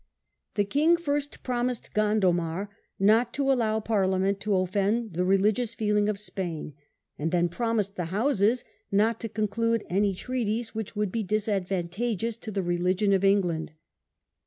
[0.55, 6.19] The king first promised Gondomar not to allow Parliament to offend the religious feeling of
[6.19, 6.73] Spain,
[7.19, 12.39] and then promised the Houses not to conclude any treaties which would be disadvan tageous
[12.39, 13.73] to the religion of England